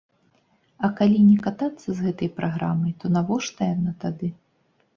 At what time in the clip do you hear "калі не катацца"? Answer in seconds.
0.99-1.85